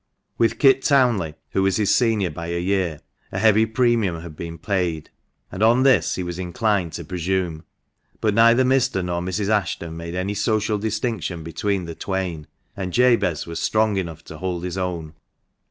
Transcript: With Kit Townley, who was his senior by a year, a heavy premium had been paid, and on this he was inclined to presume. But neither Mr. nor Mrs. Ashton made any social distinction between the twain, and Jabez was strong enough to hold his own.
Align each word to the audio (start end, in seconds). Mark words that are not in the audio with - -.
With 0.39 0.57
Kit 0.57 0.81
Townley, 0.81 1.35
who 1.51 1.61
was 1.61 1.75
his 1.75 1.93
senior 1.93 2.31
by 2.31 2.47
a 2.47 2.59
year, 2.59 3.01
a 3.31 3.37
heavy 3.37 3.67
premium 3.67 4.21
had 4.21 4.35
been 4.35 4.57
paid, 4.57 5.11
and 5.51 5.61
on 5.61 5.83
this 5.83 6.15
he 6.15 6.23
was 6.23 6.39
inclined 6.39 6.93
to 6.93 7.05
presume. 7.05 7.65
But 8.19 8.33
neither 8.33 8.63
Mr. 8.63 9.05
nor 9.05 9.21
Mrs. 9.21 9.49
Ashton 9.49 9.95
made 9.95 10.15
any 10.15 10.33
social 10.33 10.79
distinction 10.79 11.43
between 11.43 11.85
the 11.85 11.93
twain, 11.93 12.47
and 12.75 12.91
Jabez 12.91 13.45
was 13.45 13.59
strong 13.59 13.97
enough 13.97 14.23
to 14.23 14.39
hold 14.39 14.63
his 14.63 14.75
own. 14.75 15.13